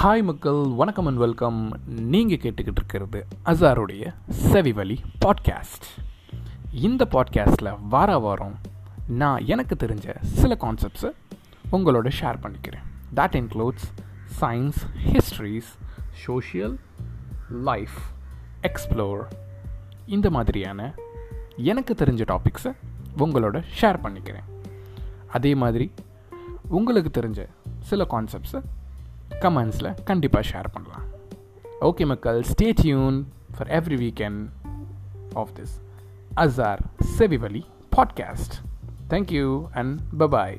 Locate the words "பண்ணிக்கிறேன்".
12.42-12.86, 24.02-24.48